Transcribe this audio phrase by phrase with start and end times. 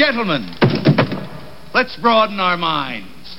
[0.00, 0.46] Gentlemen,
[1.74, 3.36] let's broaden our minds.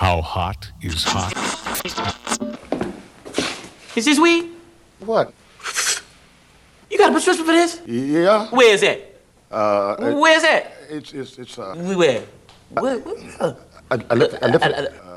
[0.00, 1.32] How hot is hot?
[3.94, 4.50] Is this weed?
[4.98, 5.32] What?
[6.90, 7.80] You got a prescription for this?
[7.86, 8.48] Yeah.
[8.48, 9.20] Where is that?
[9.48, 10.72] Uh, Where's that?
[10.90, 11.76] it's it's it's uh.
[11.76, 12.24] Where?
[12.70, 12.98] Where?
[12.98, 13.56] where?
[13.92, 14.92] I, I left I left I, it.
[14.92, 15.07] I,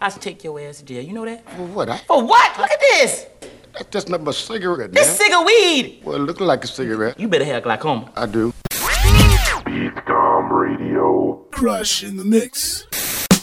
[0.00, 1.02] I should take your ass to jail.
[1.02, 1.48] You know that?
[1.56, 1.88] For what?
[1.88, 2.58] I, For what?
[2.58, 3.26] Look at this.
[3.72, 4.94] that's just not my cigarette, man.
[4.94, 6.00] This cig of weed.
[6.04, 7.18] well, it looking like a cigarette.
[7.18, 8.10] You better have glaucoma.
[8.16, 8.52] I do.
[8.70, 11.44] BeatsCOM Radio.
[11.50, 12.84] Crush in the mix.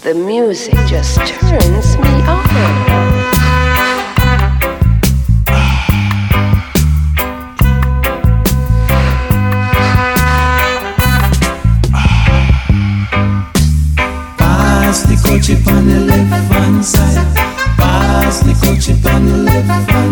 [0.04, 3.13] The music just turns me on.
[16.84, 18.54] Pass the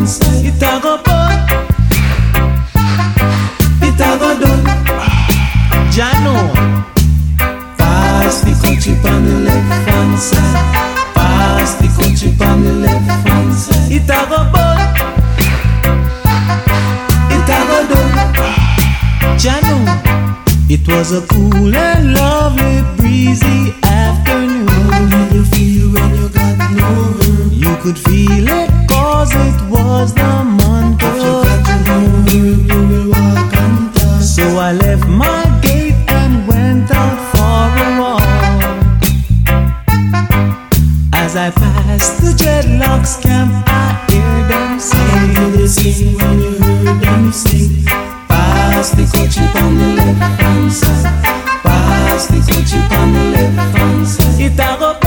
[0.07, 0.45] side.
[0.45, 1.17] It go go.
[5.91, 6.35] Jano.
[7.77, 8.53] Pass the
[10.17, 10.55] side.
[11.13, 11.87] Pass the
[13.51, 13.91] side.
[14.07, 14.65] Go go.
[19.43, 19.77] Jano.
[20.69, 24.67] It was a cool and lovely breezy afternoon.
[24.69, 26.40] How did you feel when you
[26.71, 32.29] You could feel it cause it was the month of If you got your herb,
[32.29, 32.47] you
[32.87, 34.21] will walk and talk.
[34.21, 38.23] So I left my gate and went out for a walk.
[41.13, 45.51] As I passed the dreadlocks camp, I hear them sing.
[45.57, 47.85] Did sing when you heard them sing?
[48.29, 51.23] Pass the coach on the left hand side.
[51.63, 55.00] Pass the coach on the left hand side.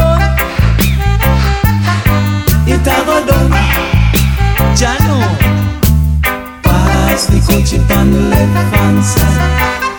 [7.54, 9.38] Coach on the left hand side.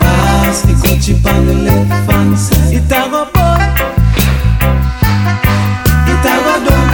[0.02, 2.74] Pass the coach on the left hand side.
[2.74, 3.62] It a go put.
[6.12, 6.92] It a go done.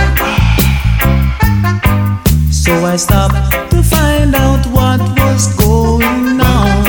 [2.51, 6.85] So I stopped to find out what was going on.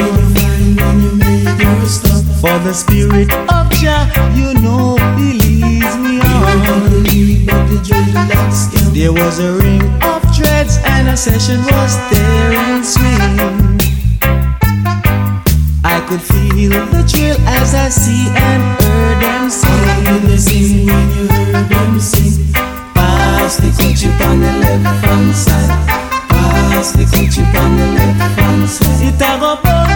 [2.42, 4.04] For the spirit of Jah,
[4.36, 6.42] you know, he leads me on.
[8.92, 13.61] There was a ring of dreads and a session was there in swing.
[16.12, 19.70] I could feel the thrill as I see and heard them sing.
[19.70, 22.52] How did they sing when you heard them sing?
[22.92, 25.72] Pass the coach on the left hand side.
[26.28, 29.08] Pass the coach on the left hand side.
[29.08, 29.88] It a go put.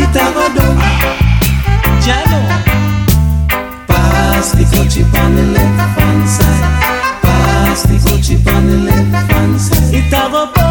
[0.00, 0.76] It a go down.
[2.00, 2.40] Jano.
[3.88, 6.64] Pass the coach on the left hand side.
[7.20, 9.92] Pass the coach on the left hand side.
[9.92, 10.65] It a go put.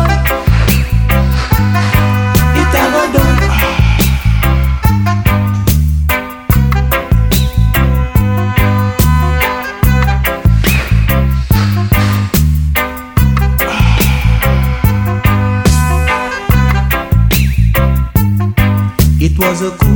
[19.56, 19.95] Was a cool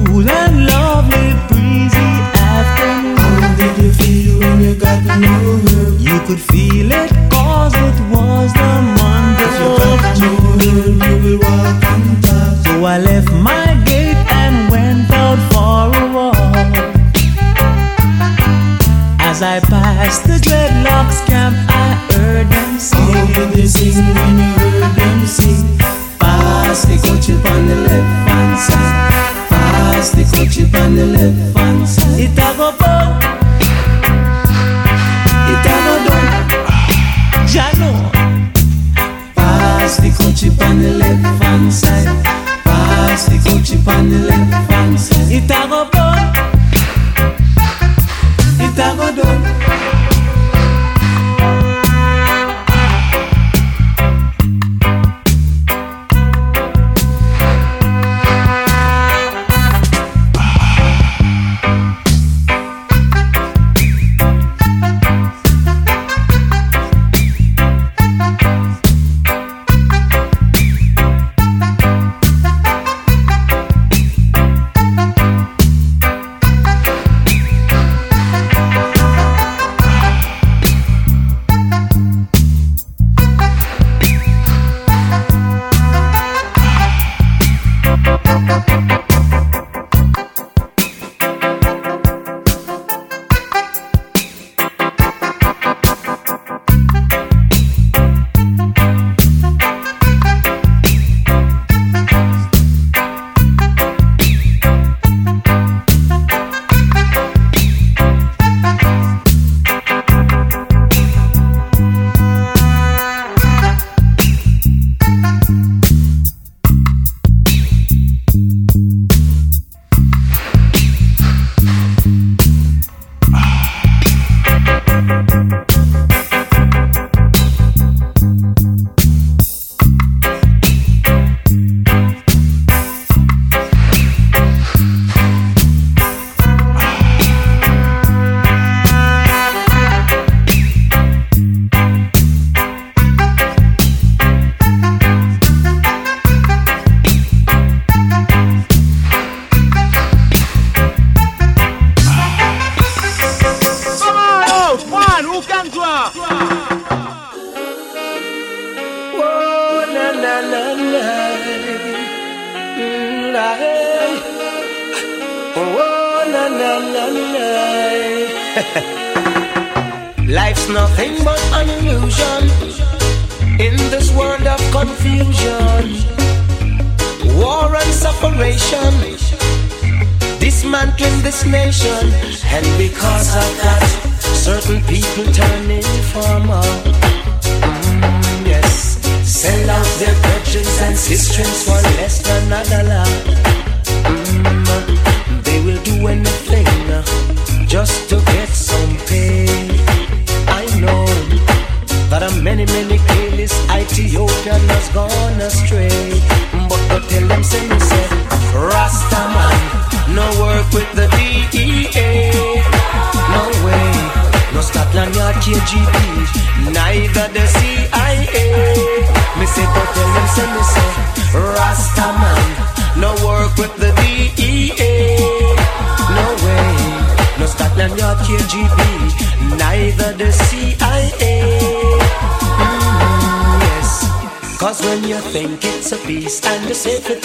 [234.81, 237.15] when you think it's a peace and a safety,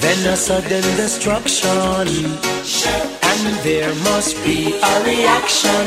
[0.00, 2.08] then a sudden destruction.
[3.30, 5.82] And there must be a reaction.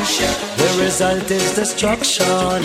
[0.56, 2.62] The result is destruction.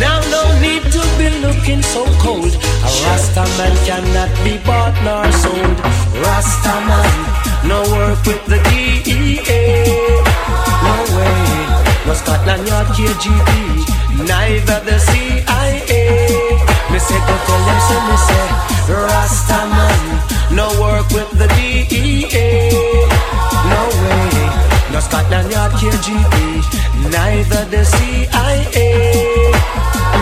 [0.00, 2.52] Now no need to be looking so cold.
[2.52, 5.78] A Rasta man cannot be bought nor sold.
[6.24, 7.14] Rasta man,
[7.68, 9.94] no work with the DEA.
[10.86, 11.38] No way,
[12.06, 16.53] no Scotland Yard KGB, neither the CIA.
[16.94, 18.46] Me say go tell them so me say
[18.86, 20.02] Rasta man,
[20.54, 22.70] no work with the DEA.
[23.66, 24.30] No way,
[24.92, 26.36] no Scotland Yard KGB,
[27.10, 28.92] neither the CIA.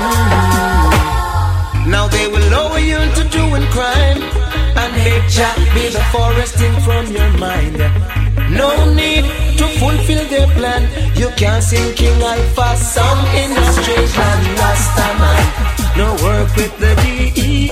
[0.01, 0.93] Mm.
[1.93, 4.23] Now they will lower you into doing crime
[4.81, 7.77] and make Jack be the foresting from your mind.
[8.49, 9.25] No need
[9.59, 10.89] to fulfill their plan.
[11.19, 14.57] You can't sing King Alpha song in a straight line.
[14.57, 15.52] Rasta man,
[15.97, 17.71] no work with the DEA.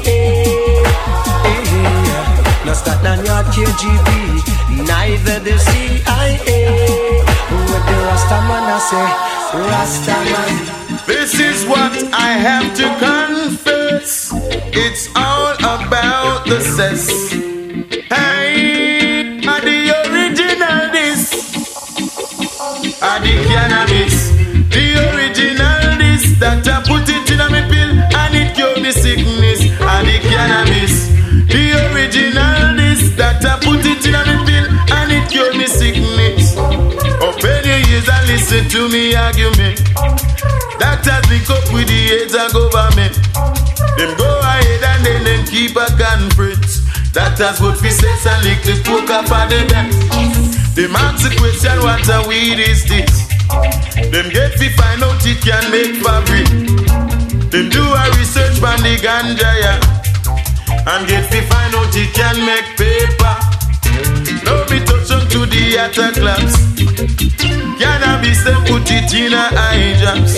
[2.66, 7.22] No Scotland Yard KGB, neither the CIA.
[7.70, 9.08] With the Rasta man, I say,
[9.70, 10.80] Rasta man.
[11.06, 14.32] This is what I have to confess.
[14.72, 17.49] It's all about the cess.
[38.70, 39.80] To me argument.
[41.00, 43.16] Has link up with the aids of government.
[43.96, 46.84] Them go ahead and then them keep a conference.
[47.16, 49.96] That has what we sense and little poker for the dance.
[50.76, 53.10] Them ask the question, what a weed is this?
[54.12, 56.46] Them get fi find out it can make fabric.
[57.48, 59.80] Them do a research on the ganja, yeah.
[60.84, 63.34] And get fi find out it can make paper.
[64.44, 64.78] No be
[65.30, 66.54] to the other clubs.
[67.78, 69.46] Cannabis, them put it in a
[70.02, 70.34] drops.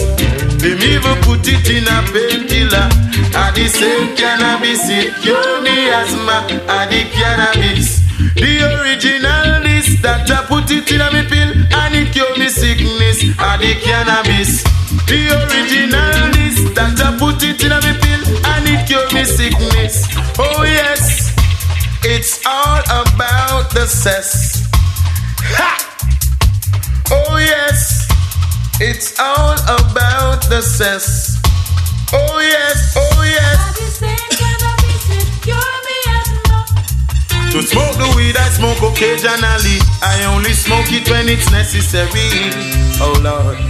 [0.60, 2.88] Them even put it in a painkiller.
[3.32, 6.44] And the same cannabis, it cure me asthma.
[6.68, 8.04] And the cannabis,
[8.36, 12.48] the original this that I put it in a me pill and it cure me
[12.48, 13.24] sickness.
[13.24, 14.62] And the cannabis,
[15.08, 19.24] the original this that I put it in a me pill and it cure me
[19.24, 20.04] sickness.
[20.38, 21.32] Oh yes,
[22.04, 24.41] it's all about the cess.
[27.14, 28.08] Oh yes,
[28.80, 31.36] it's all about the cess.
[32.12, 34.00] Oh yes, oh yes.
[37.52, 39.76] To smoke the weed, I smoke occasionally.
[40.00, 42.32] I only smoke it when it's necessary.
[42.96, 43.60] Oh Lord.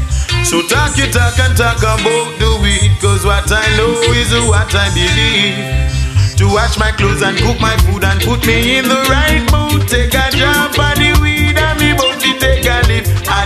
[0.46, 2.94] So talk you talk and talk about the weed.
[3.02, 6.38] Cause what I know is what I believe.
[6.38, 9.88] To wash my clothes and cook my food and put me in the right mood.
[9.88, 12.81] Take a drop of the weed and me both take a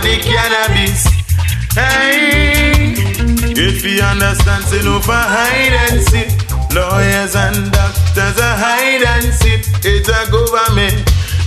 [0.01, 1.05] the cannabis.
[1.73, 2.93] Hey,
[3.55, 6.29] if you understand, say no for hide and seek.
[6.73, 9.61] Lawyers and doctors are hide and seek.
[9.83, 10.97] It's a government,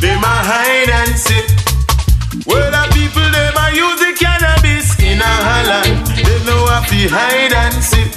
[0.00, 1.46] they ma hide and seek.
[2.46, 5.82] Well, the people they ma use the cannabis in a.
[6.24, 8.10] They know how to hide and seek.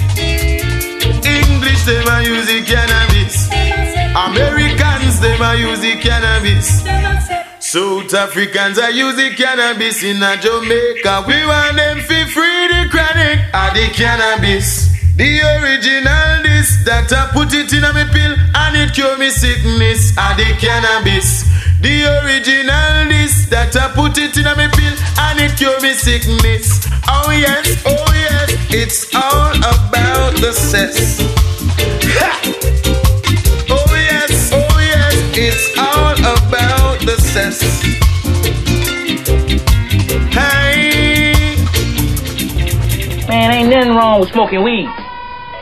[1.24, 3.48] English they ma use the cannabis.
[4.14, 6.82] Americans they ma use the cannabis.
[7.74, 11.24] South Africans are using cannabis in a Jamaica.
[11.26, 14.94] We want them to free the chronic of the cannabis.
[15.16, 19.28] The original this that I put it in a me pill and it cure me
[19.28, 21.50] sickness of the cannabis.
[21.82, 24.94] The original this that I put it in my pill
[25.26, 26.78] and it cure me sickness.
[27.10, 31.18] Oh yes, oh yes, it's all about the cess.
[32.22, 32.38] Ha!
[33.66, 36.53] Oh yes, oh yes, it's all about
[37.16, 37.60] the cess.
[40.32, 41.34] Hey,
[43.28, 44.88] Man, ain't nothing wrong with smoking weed.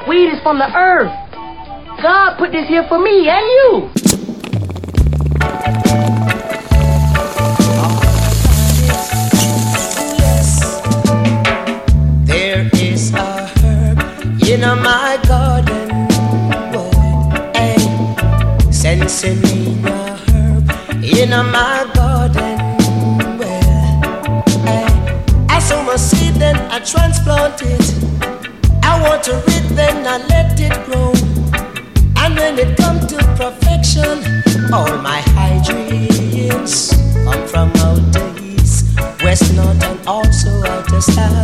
[0.09, 1.13] Weed is from the earth.
[2.03, 3.91] God put this here for me and you.
[12.25, 13.99] There is a herb
[14.49, 16.09] in my garden,
[16.73, 16.91] boy.
[17.55, 17.77] Hey,
[18.71, 20.12] Sensimilla herb
[21.03, 22.59] in my garden.
[23.37, 24.87] Well, hey,
[25.49, 27.95] I sow my seed, then I transplant it.
[28.85, 31.13] I water it, then I let it grow.
[32.23, 34.43] And when it come to perfection,
[34.73, 36.95] all my hydrants
[37.25, 41.42] come from out the east, west, north, and also out the south.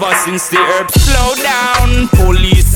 [0.00, 1.67] Ever since the herbs slow down,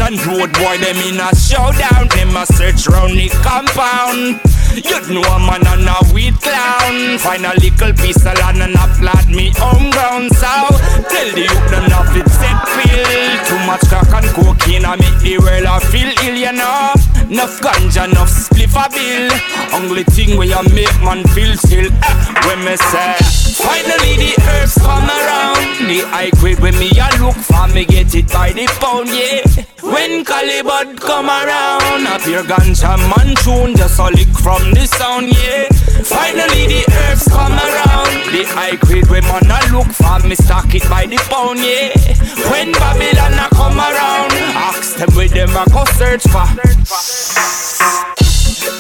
[0.03, 2.09] and road boy them in a showdown.
[2.11, 4.43] Them a search round the compound.
[4.75, 7.19] You know a man and a weed clown.
[7.19, 7.93] Find a little
[8.43, 10.35] land and a plant me home ground.
[10.35, 10.51] So
[11.07, 13.07] tell the youth them not fit set feel.
[13.47, 16.95] Too much crack and cocaine I make the world a feel ill, you know.
[17.31, 19.31] Enough ganja, enough spliff a bill.
[19.73, 21.87] Only thing where you make man feel chill.
[21.87, 22.15] Eh,
[22.47, 23.15] when me say,
[23.57, 25.89] finally the herbs come around.
[25.89, 29.65] The high grade when me a look for me get it by the pound, yeah.
[29.93, 35.29] When Calibut come around, up your ganja man tune, just a lick from the sound,
[35.29, 35.69] yeah.
[36.03, 38.33] Finally the herbs come around.
[38.33, 41.93] The high grade when man a look for me stock it by the pound, yeah.
[42.51, 46.49] When Babylon a come around, ask them where them a go search for.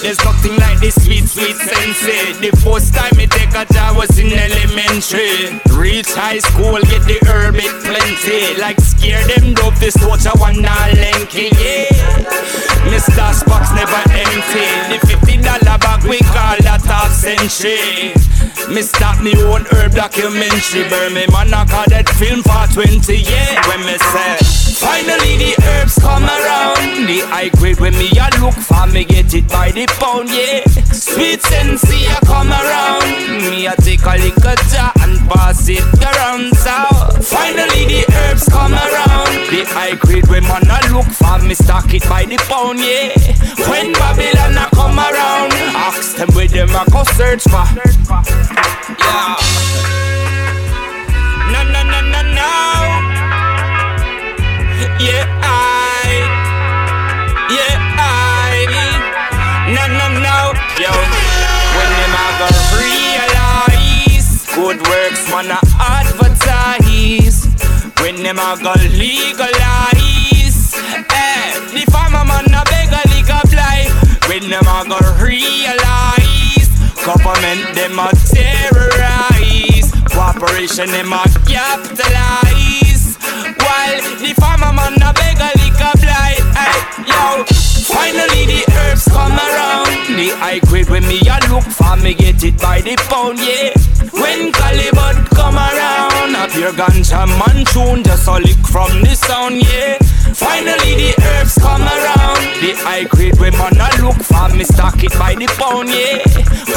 [0.02, 2.34] There's nothing like this sweet, sweet sensei.
[2.34, 2.50] Eh?
[2.50, 5.58] The first time me take a job was in elementary.
[5.70, 8.58] Reach high school, get the herb it plenty.
[8.60, 12.52] Like scare them dope, this torch a one now lanky, yeah.
[12.90, 13.30] Mr.
[13.30, 14.66] Spock's never empty.
[14.90, 18.12] The fifty dollar bag we call that half century.
[18.72, 20.88] Me stop me own herb documentary.
[20.88, 23.60] Burn me man I call that film for 20 yeah.
[23.68, 28.56] When me say finally the herbs come around, the high grade when me a look
[28.56, 30.64] for me get it by the pound yeah.
[30.88, 33.04] Sweet sensei a come around,
[33.52, 36.72] me a take a little jar and pass it around so.
[37.20, 41.92] Finally the herbs come around, the high grade when man a look for me stock
[41.92, 43.12] it by the pound yeah.
[43.68, 44.51] When Babylon
[44.82, 45.52] come around,
[45.86, 47.66] ask them where them a go search for.
[49.02, 49.36] Yeah.
[51.52, 52.50] No, no, no, no, no.
[55.06, 56.10] Yeah, I.
[57.54, 58.66] Yeah, I.
[59.76, 60.36] No, no, no.
[60.82, 60.92] Yo.
[61.76, 62.48] When them a go
[62.82, 67.38] realize good works, man, a advertise.
[68.00, 70.01] When them a go legalize.
[74.52, 76.68] Them a go realize.
[77.00, 79.88] Government them a terrorize.
[80.12, 83.16] Corporation them a capitalize.
[83.64, 87.44] While the farmer man a beg a lick a blight hey, Yo,
[87.88, 89.88] finally the herbs come around.
[90.20, 93.72] The high grade when me a look for me get it by the pound, yeah.
[94.12, 99.62] When Calibut come around Up your ganja man tune just a lick from the sound,
[99.62, 99.98] yeah
[100.42, 102.42] Finally the herbs come around.
[102.60, 106.22] The high grade when man a look for me stock it by the pound, yeah.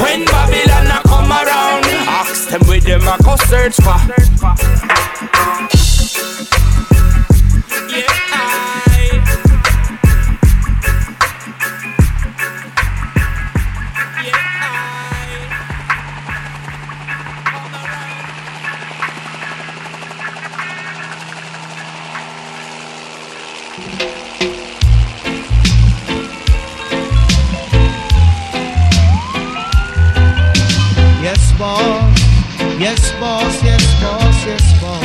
[0.02, 5.05] When Babylon a come around Ask them where them a go search for
[31.36, 32.20] Yes, boss.
[32.80, 33.64] Yes, boss.
[33.64, 34.46] Yes, boss.
[34.46, 35.04] Yes, boss.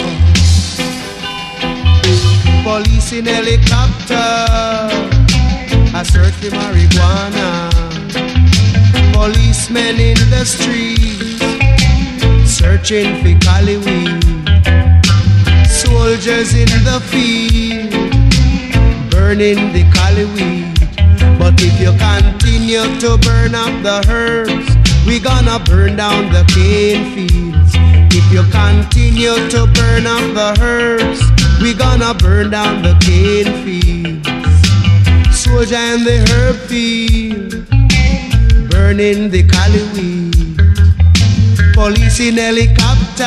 [2.63, 4.15] Police in helicopter.
[5.93, 7.71] I search for marijuana.
[9.13, 11.43] Policemen in the streets.
[12.49, 14.23] Searching for cali weed.
[15.67, 17.91] Soldiers in the field.
[19.11, 20.79] Burning the cali weed.
[21.41, 27.15] But if you continue to burn up the herbs, we gonna burn down the cane
[27.15, 27.73] fields.
[28.13, 31.21] If you continue to burn up the herbs,
[31.63, 34.29] we gonna burn down the cane fields.
[35.37, 37.53] Soldier in the herb field,
[38.71, 40.57] burning the cali weed.
[41.75, 43.25] Police in helicopter,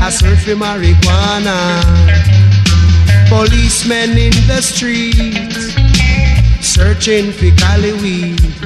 [0.00, 1.82] I search for marijuana.
[3.28, 5.74] Policemen in the streets,
[6.64, 8.57] searching for cali weed.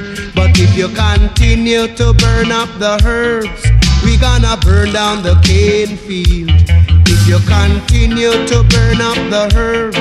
[0.55, 3.63] If you continue to burn up the herbs,
[4.03, 6.51] we gonna burn down the cane field.
[7.07, 9.97] If you continue to burn up the herbs,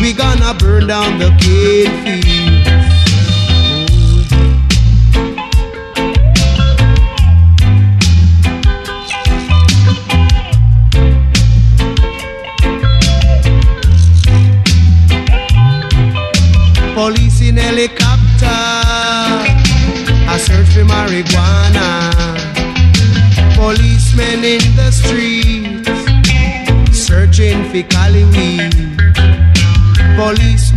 [0.00, 2.47] we gonna burn down the cane field.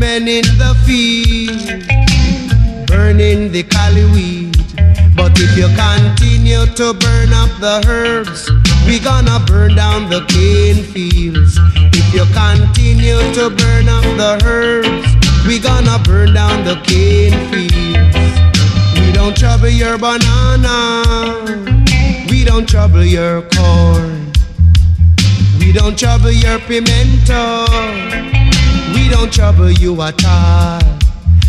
[0.02, 1.86] Policemen in the field,
[2.88, 4.58] burning the cali weed.
[5.16, 8.50] But if you continue to burn up the herbs,
[8.88, 11.60] we gonna burn down the cane fields.
[11.94, 15.08] If you continue to burn up the herbs,
[15.46, 18.18] we gonna burn down the cane fields.
[19.00, 21.04] We don't trouble your banana.
[22.28, 24.32] We don't trouble your corn.
[25.60, 27.68] We don't trouble your pimento.
[28.94, 30.82] We don't trouble you at all.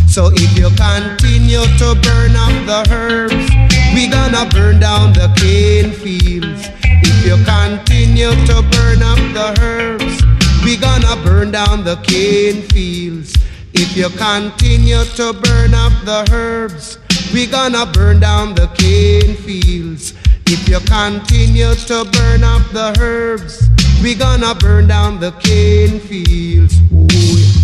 [0.07, 3.48] So if you continue to burn up the herbs,
[3.94, 6.68] we gonna burn down the cane fields.
[6.85, 10.22] If you continue to burn up the herbs.
[10.64, 13.35] We gonna burn down the cane fields.
[13.74, 16.98] If you continue to burn up the herbs,
[17.33, 20.14] we gonna burn down the cane fields.
[20.46, 23.68] If you continue to burn up the herbs,
[24.02, 26.74] we gonna burn down the cane fields.
[26.92, 27.62] Oh, yeah.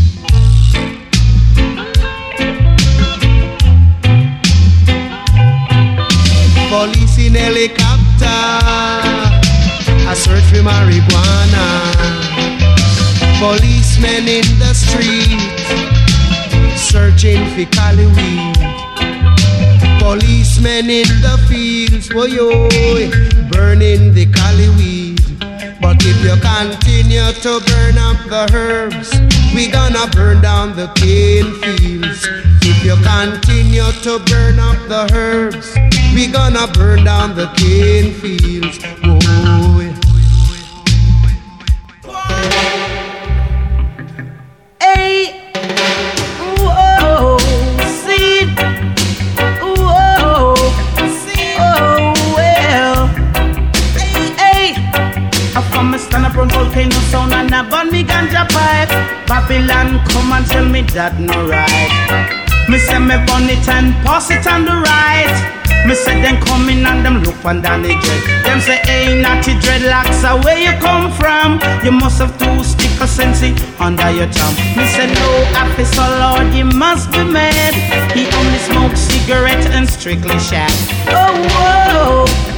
[6.69, 8.39] Police in helicopter,
[10.07, 11.67] I search for marijuana.
[13.39, 15.39] Policemen in the street,
[16.77, 18.88] searching for Cali weed.
[20.09, 23.11] Policemen in the fields, boy,
[23.51, 25.21] burning the Cali weed.
[25.83, 29.13] But if you continue to burn up the herbs,
[29.55, 32.27] we gonna burn down the cane fields.
[32.63, 35.77] If you continue to burn up the herbs,
[36.15, 38.79] we gonna burn down the cane fields.
[39.05, 39.68] Oh,
[57.59, 58.91] and I burn me ganja pipe.
[59.27, 61.91] Babylon, come and tell me that no right.
[62.69, 65.35] Me say me burn it and pass it on the right.
[65.87, 68.23] Me say them coming and them look on Danny Dread.
[68.45, 71.61] Them say, hey, naughty dreadlocks, uh, where you come from?
[71.85, 74.57] You must have two stick of sensi under your tongue.
[74.77, 77.75] Me say, no, officer Lord, you must be mad.
[78.13, 80.71] He only smokes cigarette and strictly shag.
[81.09, 82.58] Oh, whoa,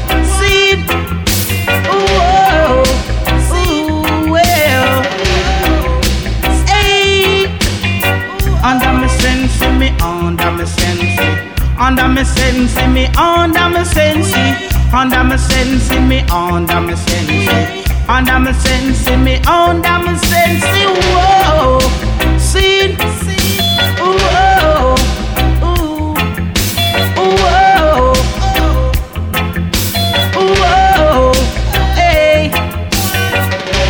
[10.21, 11.19] under me sense.
[11.79, 14.35] Under me sense, me under me sense,
[14.93, 17.49] under me sense, me under me sense,
[18.09, 20.65] under me sense, me under me sense.
[21.15, 21.81] Whoa,
[22.39, 22.95] see,
[23.99, 24.95] whoa,
[25.65, 26.15] ooh,
[27.17, 28.13] whoa,
[30.37, 31.33] whoa,
[31.95, 32.51] hey.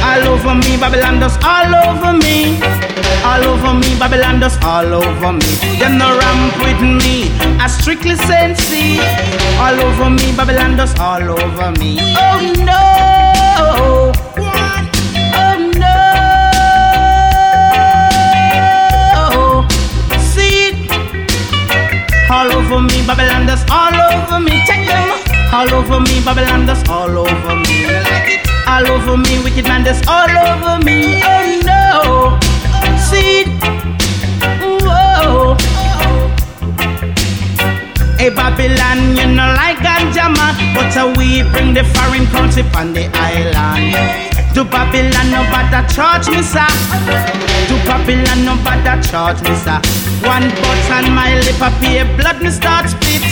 [0.05, 2.90] All over me, Babylon dust all over me.
[3.23, 5.55] All over me, Babylon dust all over me.
[5.79, 7.31] Them no ramp with me,
[7.61, 8.99] I strictly sensey.
[9.61, 11.99] All over me, Babylon dust all over me.
[12.17, 14.13] Oh no!
[15.37, 16.09] Oh no!
[20.19, 20.89] See,
[22.31, 24.65] all over me, Babylon dust all over me.
[24.67, 25.11] Check them.
[25.53, 27.87] All over me, Babylon dust all over me.
[28.67, 31.21] All over me, wicked man dust all over me.
[31.23, 32.50] Oh no!
[33.11, 33.47] Seed.
[34.85, 35.57] Whoa.
[38.19, 42.93] Hey Babylon, you know like ganja man, but uh, we bring the foreign currency on
[42.93, 44.31] the island.
[44.55, 46.67] To Babylon, no bother charge me, sir.
[47.69, 49.81] To Babylon, no bother charge me, sir.
[50.27, 53.23] One button, my lip, pay blood, me start spit.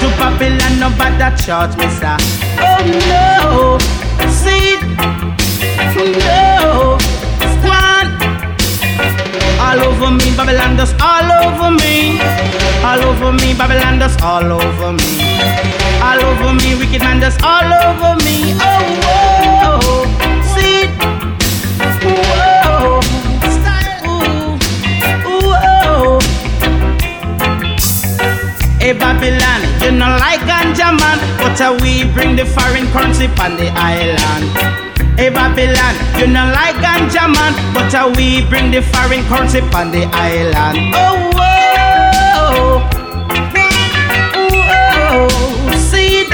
[0.00, 2.16] To Babylon, no bother charge me, sir.
[2.60, 2.80] Oh
[3.12, 3.78] no,
[4.40, 4.80] see,
[5.94, 6.47] no,
[9.68, 12.18] All over me, Babylon dust all over me.
[12.82, 15.38] All over me, Babylon dust all over me.
[16.00, 18.56] All over me, wicked man dust all over me.
[18.56, 18.64] Oh,
[19.04, 20.04] whoa, oh,
[20.56, 20.88] see,
[22.00, 23.00] whoa,
[24.08, 26.18] ooh, whoa.
[28.80, 33.58] Hey Babylon, you know like ganja man, but uh, we bring the foreign currency on
[33.58, 34.87] the island.
[35.18, 39.90] Hey Babylon, you not like ganja man, but uh, we bring the foreign currency on
[39.90, 40.94] the island.
[40.94, 42.78] Oh whoa,
[45.66, 46.28] whoa, see it.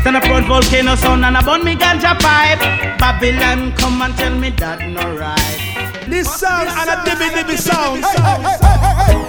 [0.00, 2.60] Stand up on volcano sound and I burn me ganja pipe.
[3.00, 5.58] Babylon, come and tell me that no right.
[6.06, 8.04] This sound and a dibby dibby sound.
[8.04, 8.58] Oh, I
[9.10, 9.23] can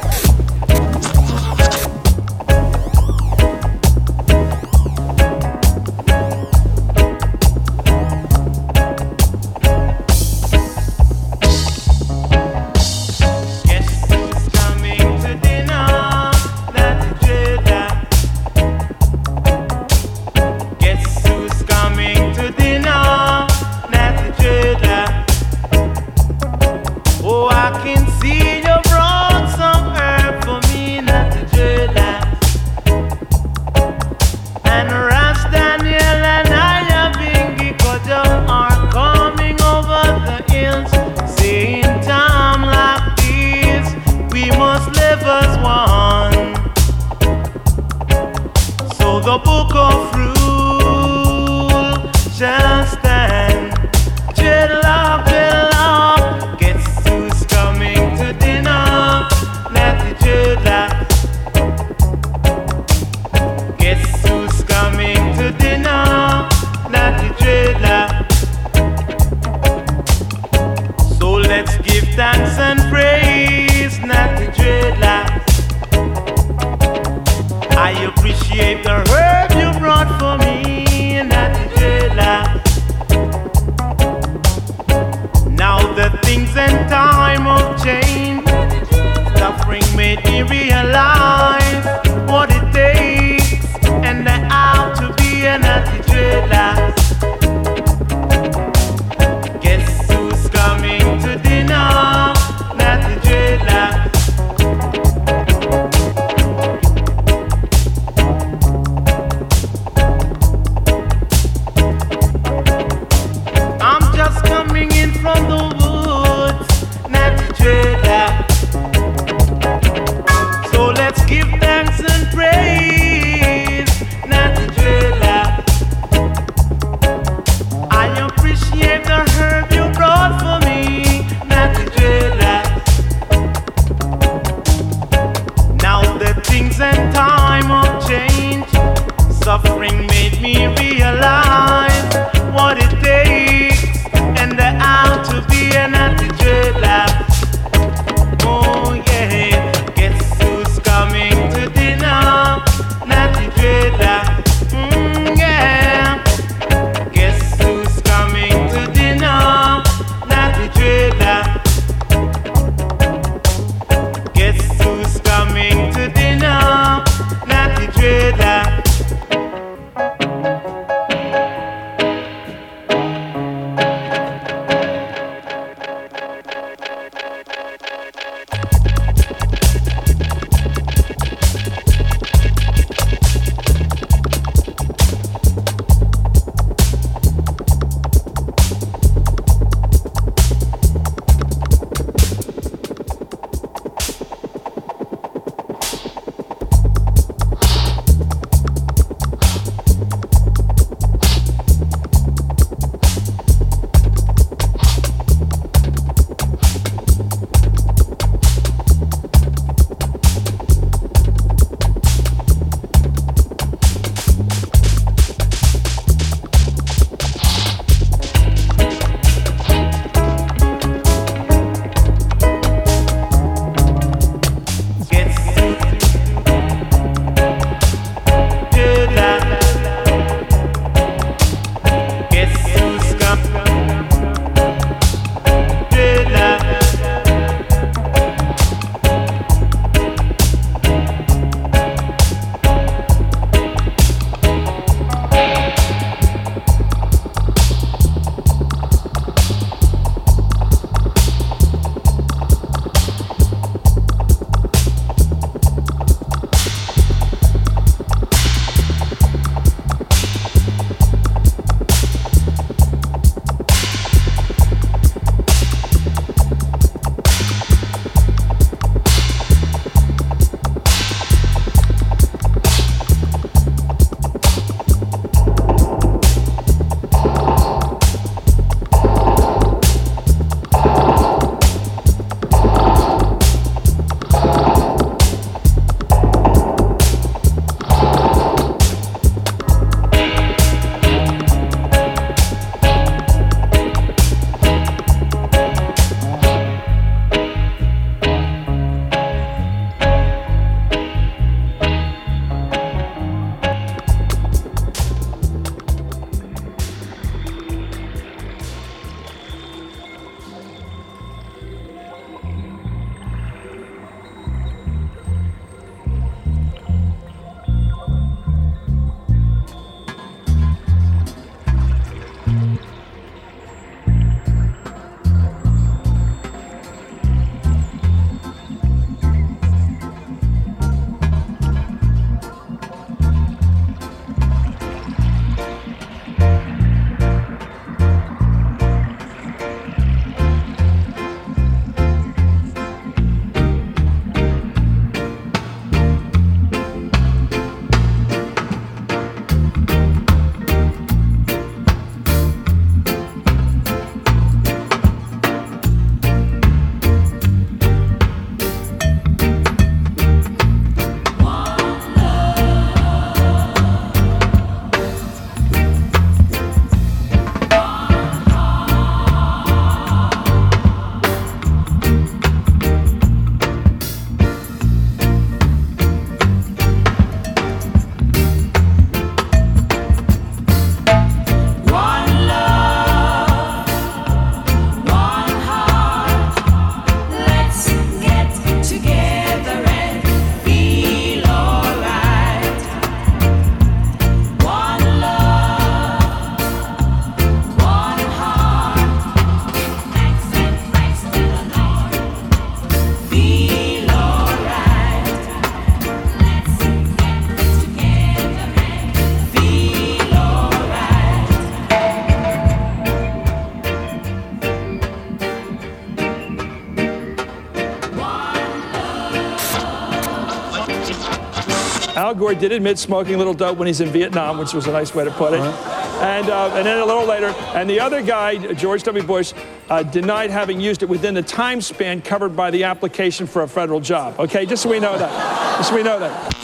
[422.56, 425.14] Gore did admit smoking a little dope when he's in Vietnam, which was a nice
[425.14, 425.60] way to put it.
[425.60, 429.24] And, uh, and then a little later, and the other guy, George W.
[429.24, 429.54] Bush,
[429.90, 433.68] uh, denied having used it within the time span covered by the application for a
[433.68, 434.40] federal job.
[434.40, 435.78] Okay, just so we know that.
[435.78, 436.56] Just so we know that.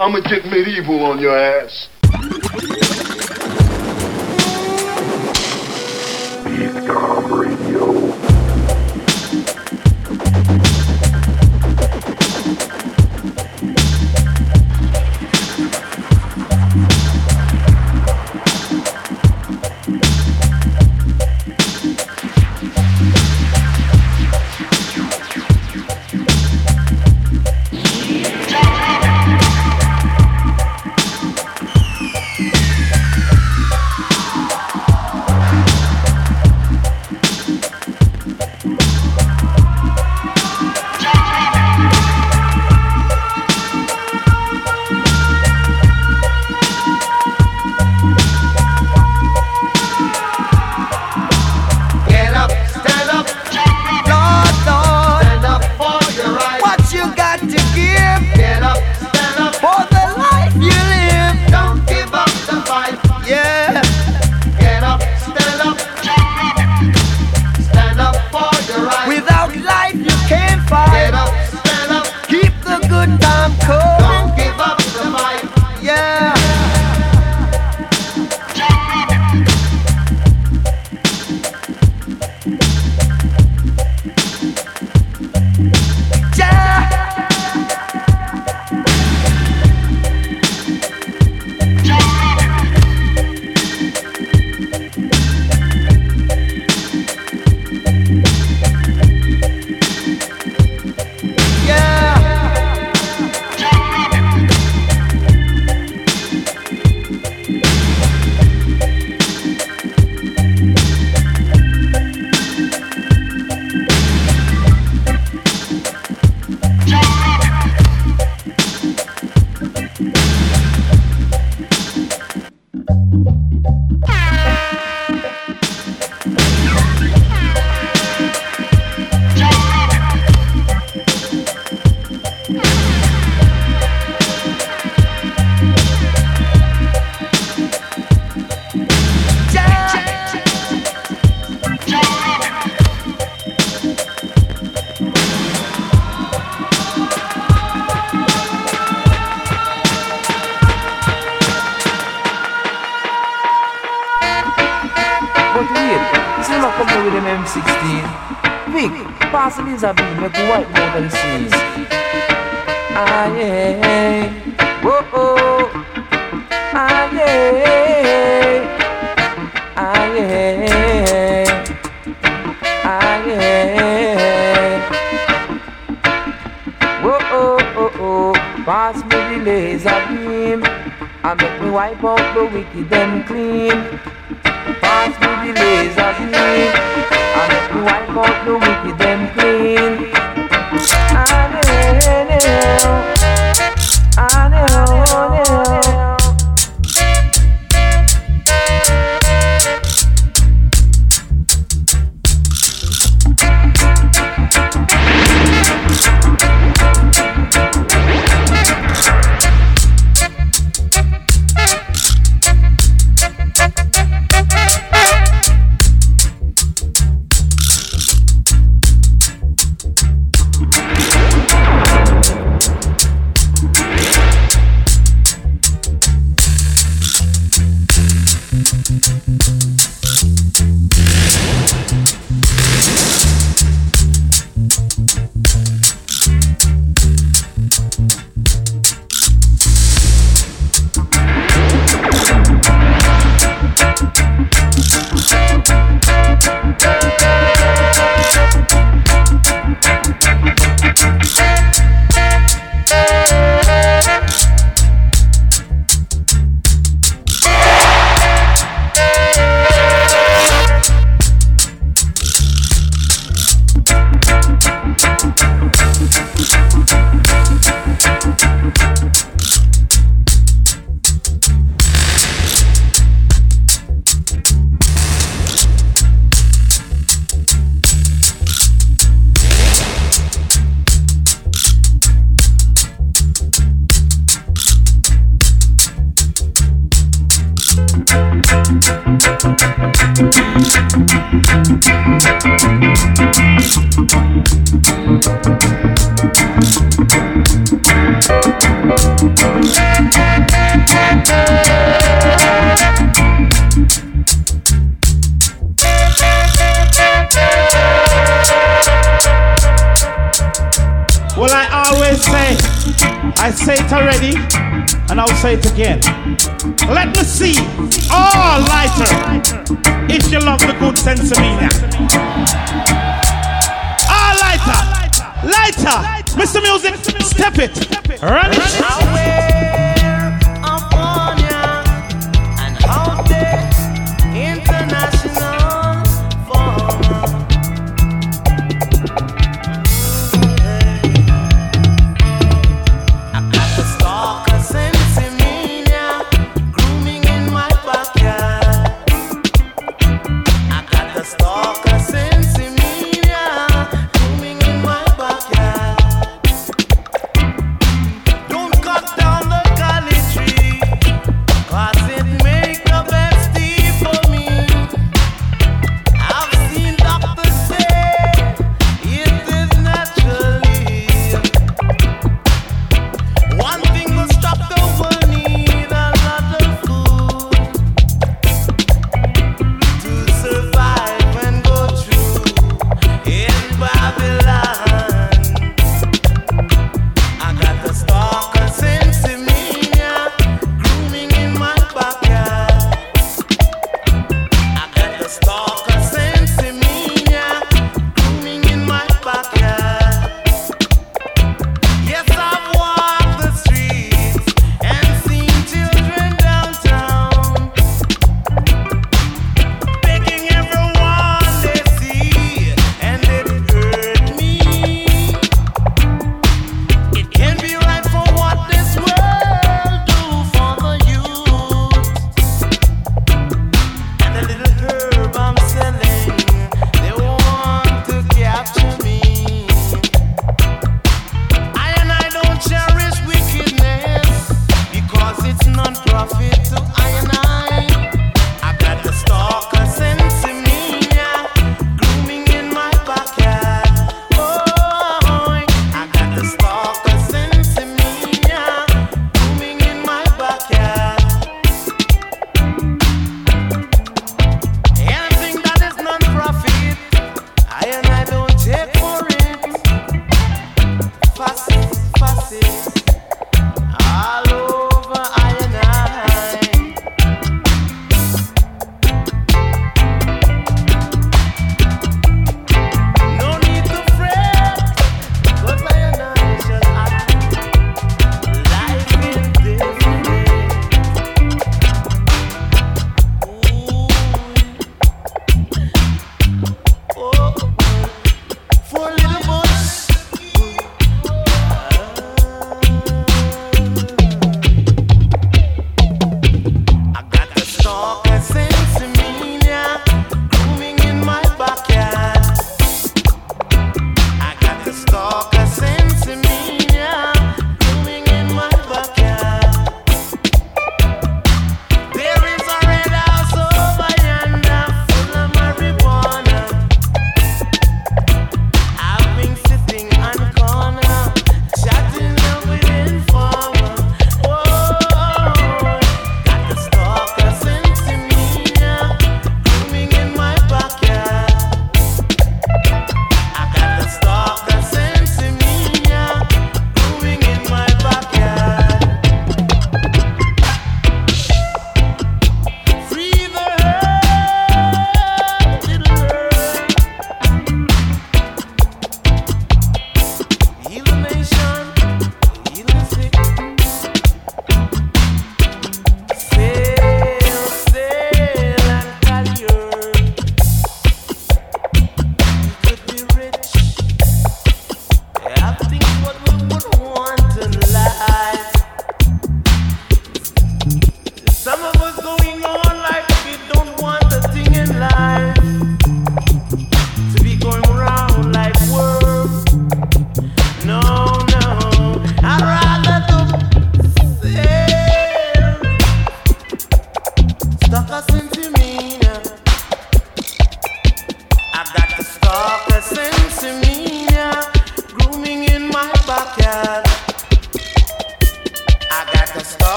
[0.00, 1.88] I'm gonna get medieval on your ass.
[6.44, 7.67] BeatsCOM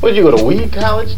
[0.00, 1.14] Where'd you go to weed college?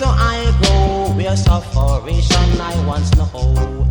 [0.00, 3.86] Ghetto I go, where sufferation I once know.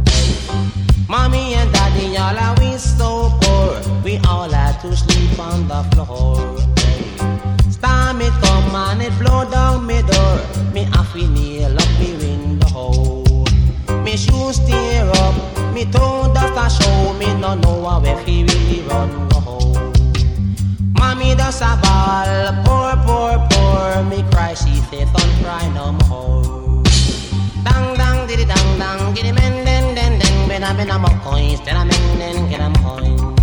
[1.08, 5.84] Mommy and daddy all are we so poor, we all had to sleep on the
[5.92, 6.58] floor.
[7.70, 10.40] Storm it come and it blow down me door,
[10.74, 13.24] me have to nail up me window.
[14.04, 18.82] Me shoes tear up, me toe dust a show, me no know if he really
[18.88, 19.74] run go.
[20.98, 23.49] Mommy does a ball, poor, poor, poor,
[24.10, 26.84] me cry, she say don't cry no more.
[27.64, 31.10] Dang dang diddy dang dang, giddy men den den den, ben a ben a mo
[31.24, 33.39] coins, den a men den get a coin.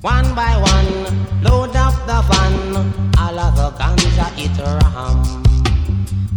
[0.00, 2.76] One by one, load up the van,
[3.18, 5.44] all of the ganja it ram.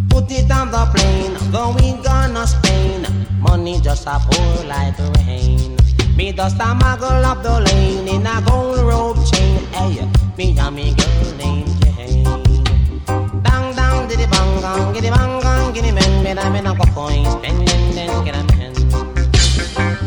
[0.09, 3.05] Put it on the plane, going gonna Spain.
[3.39, 5.77] Money just a pour like rain.
[6.17, 9.63] Me just a muggle up the lane in a gold rope chain.
[9.73, 10.09] Hey,
[10.39, 12.23] me and me girl named Jane.
[13.43, 16.83] Dang dang diddy bang gang, giddy bang gang, giddy men, men a men a go
[16.95, 18.73] coin, spend den den get a men.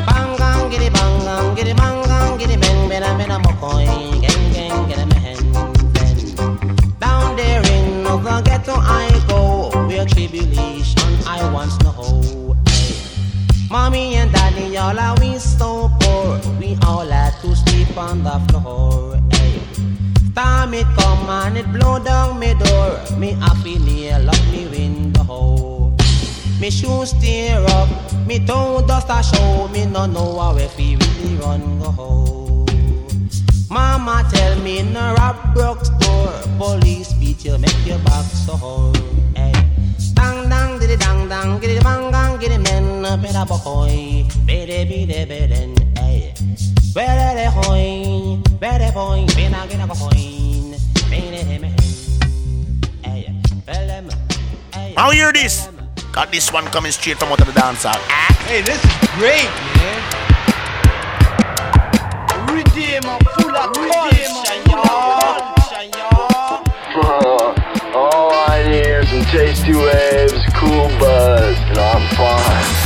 [0.07, 1.94] Bang giddy bang gang, giddy bang
[4.21, 5.01] gang gang get.
[7.01, 8.05] Down there in
[8.45, 11.41] ghetto I go, where tribulation I
[11.83, 12.57] know.
[13.71, 16.39] Mommy and daddy, all are we so poor.
[16.61, 19.21] We all had to sleep on the floor.
[19.33, 19.61] Hey.
[20.35, 23.01] Time it come and it blow down me door.
[23.19, 25.97] Me happy nail up me window.
[26.61, 27.89] Me shoes tear up,
[28.27, 29.69] me toe dust a show.
[29.69, 32.14] Me no know how if he really run go.
[34.65, 36.33] Mama tell me no rob broke store.
[36.59, 38.93] Police beat you, make your back sore.
[39.37, 39.53] Hey.
[40.15, 45.99] Dang dang diddy dang dang, giddy bang gang, giddy men, better boy, bede bede beden,
[45.99, 46.33] hey.
[46.95, 50.75] Bede de hoy, bede boy, bena get a coin,
[51.11, 51.77] bede men,
[53.03, 53.33] hey.
[53.67, 54.09] Bellem,
[54.73, 54.95] hey.
[54.97, 55.69] Now hear this.
[56.13, 57.99] Got this one coming straight from out of the dance hall.
[58.47, 60.34] Hey, this is great, man.
[62.73, 64.19] Full of punch,
[65.95, 66.65] y'all.
[67.95, 72.84] All I is some tasty waves, cool buzz, and I'm fine.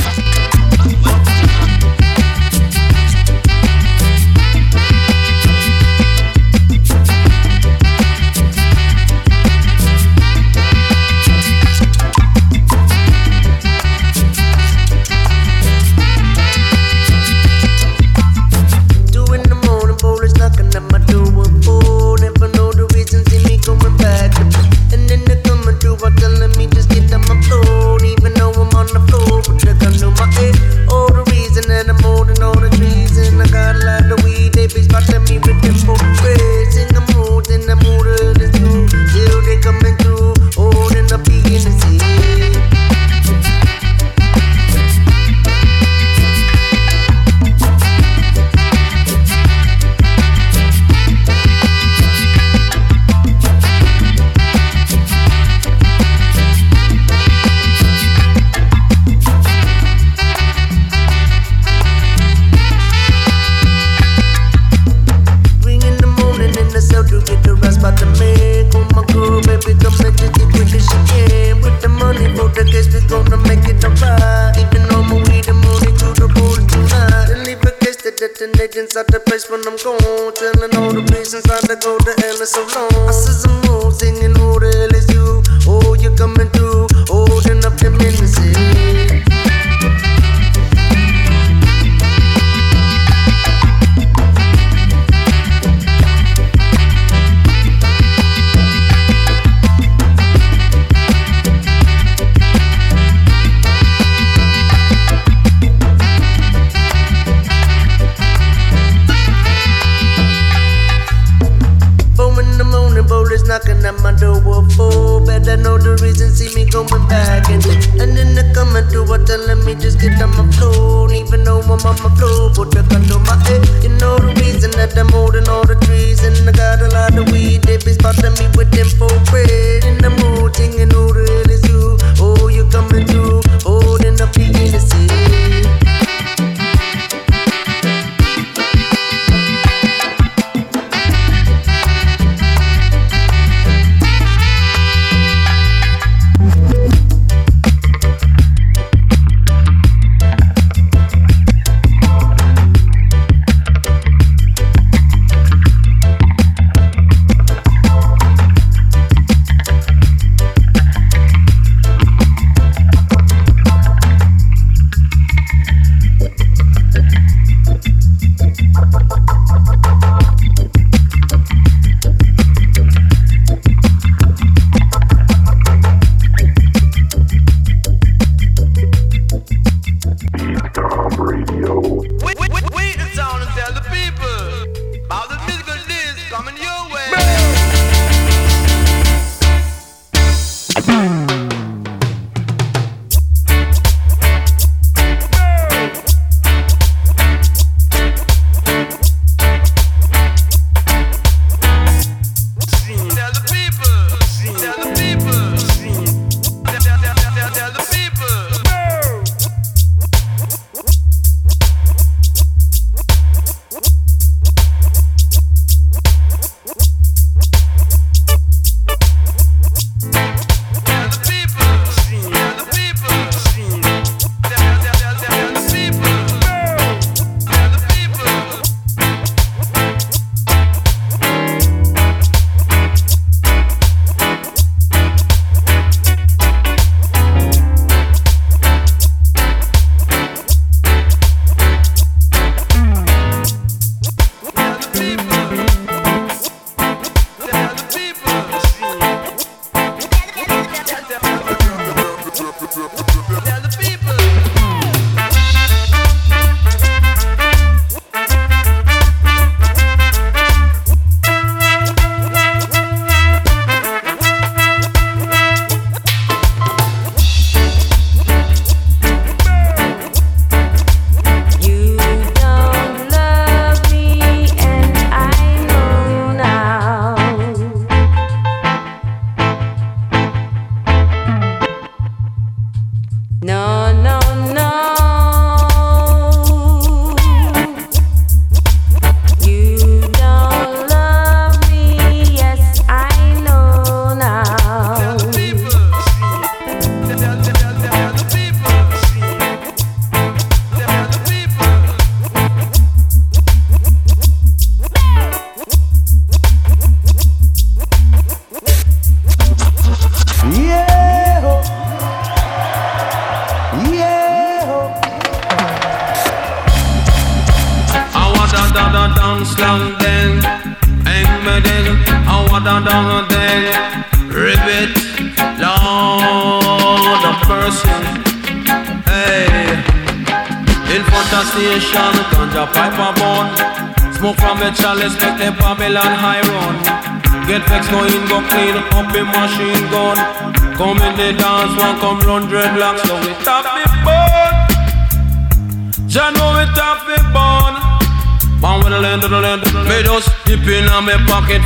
[119.79, 121.11] Just get on my floor.
[121.11, 123.63] Even though I'm on my floor, put the to my head.
[123.83, 127.17] You know the reason that I'm holding all the trees, and I got a lot
[127.17, 127.63] of weed.
[127.63, 128.71] They be spotting me with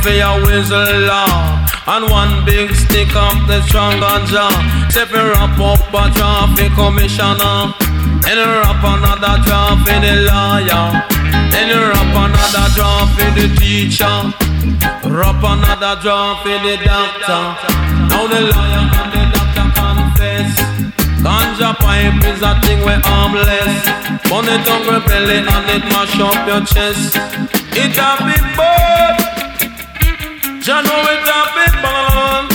[0.04, 1.64] for your whistle law.
[1.88, 4.52] And one big stick of the strong ganja.
[4.92, 7.72] Say fi wrap up a traffic commissioner.
[8.28, 10.84] And wrap another draft for the lawyer.
[11.56, 14.16] And wrap another draft for the teacher.
[15.08, 17.42] Wrap another draft for the doctor.
[18.12, 20.52] Now the lawyer and the doctor confess.
[21.24, 23.72] Ganja pipe is a thing we harmless.
[24.34, 27.16] On your belly and it mash up your chest.
[27.72, 29.33] It a big bird.
[30.64, 32.48] Jah know it a big burn.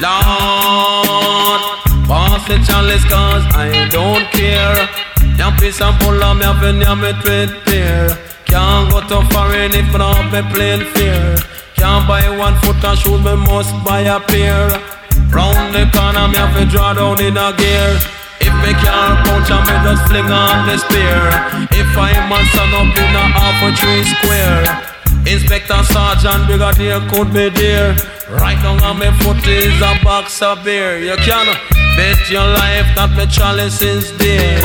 [0.00, 1.60] Lord,
[2.08, 4.88] pass the chalice cause I don't care.
[5.36, 8.08] Yam piece and pull up and yam it with beer.
[8.48, 11.36] Can't go to foreign if not me plain fear.
[11.76, 14.72] Can't buy one foot and shoes, me must buy a pair.
[15.28, 18.00] Round the corner, me have to draw down in a gear.
[18.40, 21.20] If me can't punch, I me just fling on the spear.
[21.68, 24.91] If I'm a stand up in a half a tree square.
[25.26, 27.96] Inspector Sergeant Brigadier could be there.
[28.28, 30.98] Right down on my foot is a box of beer.
[30.98, 31.46] You can
[31.96, 34.58] bet your life that my chalice is there.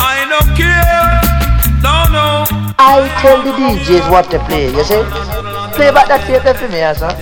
[0.00, 1.20] I don't care.
[1.82, 2.44] No, no.
[2.78, 5.02] I tell the DJs what to play, you see?
[5.76, 7.14] Play back that tape for me, sir.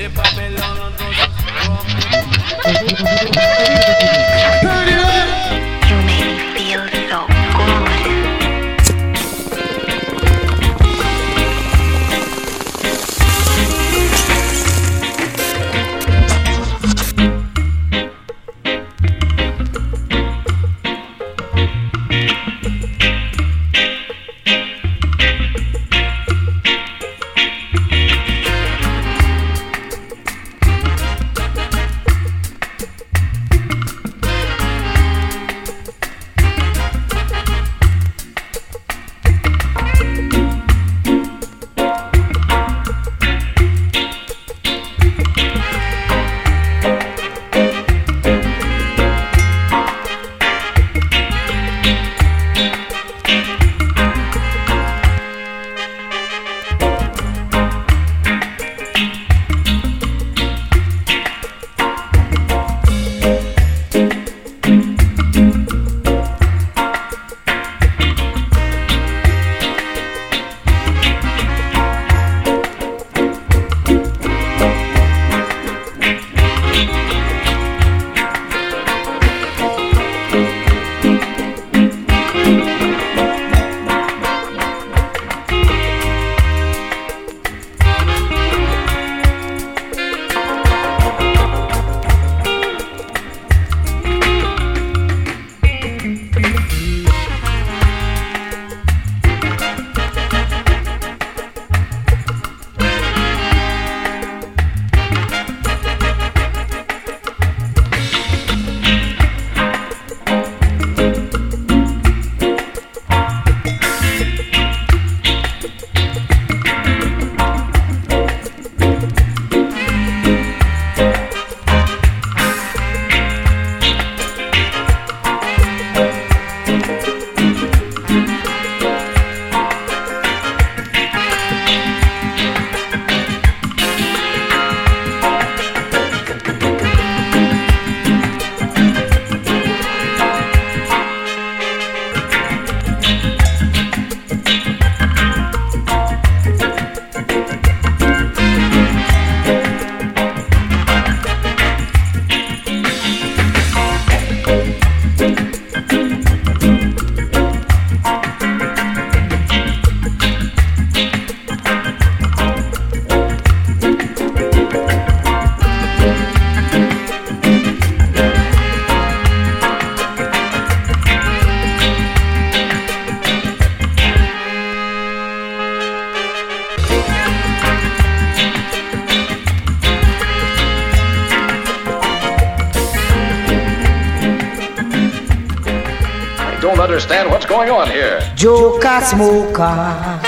[189.19, 190.21] Smoker,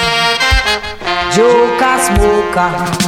[1.32, 2.99] Joker smoker.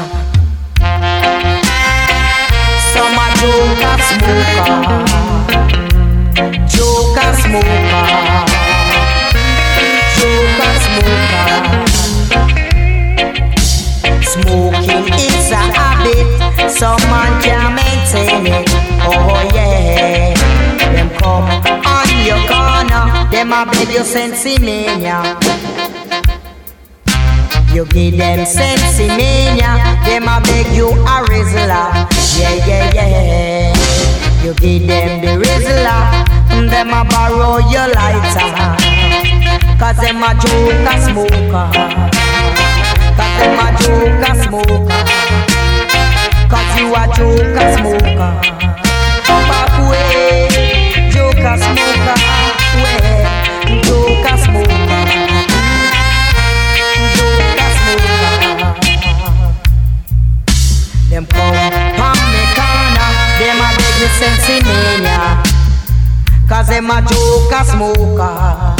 [66.62, 68.76] Cause them a joker smoker.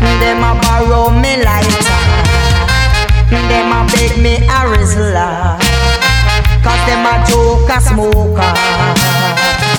[0.00, 2.00] Them a borrow me lighter.
[3.28, 5.58] Them a beg me a rizla.
[6.64, 9.69] Cause them a joker smoker.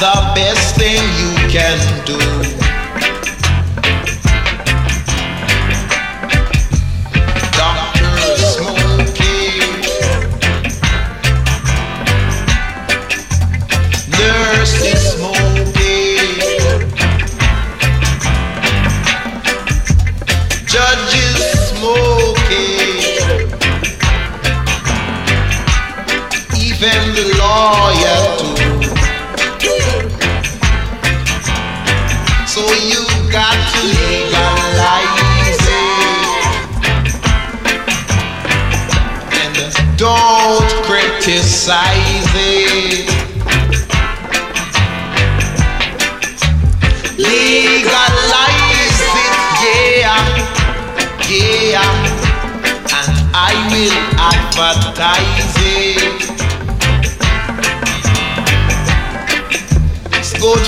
[0.00, 2.35] the best thing you can do.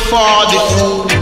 [0.09, 1.13] for the food.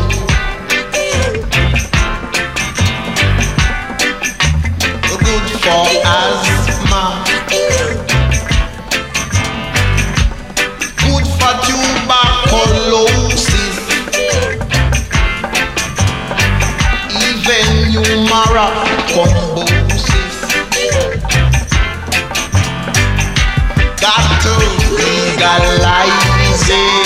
[5.24, 7.04] Good for asthma.
[11.02, 13.76] Good for tuberculosis.
[17.26, 18.66] Even humora
[19.10, 20.36] combosis.
[24.00, 24.52] Got to
[24.94, 27.05] legalize it.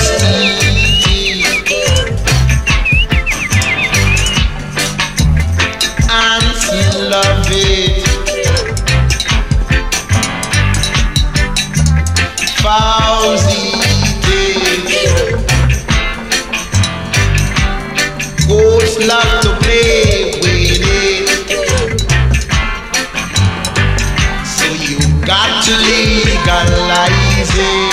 [27.41, 27.91] legalize.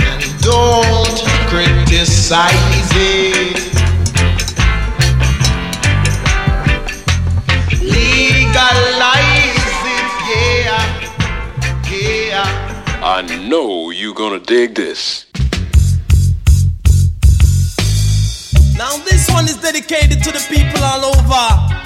[0.00, 3.56] And don't criticize it.
[7.82, 9.02] Legalize
[9.84, 10.84] it, yeah,
[11.90, 13.02] yeah.
[13.02, 15.26] I know you're gonna dig this.
[18.76, 21.76] Now this one is dedicated to the people all over.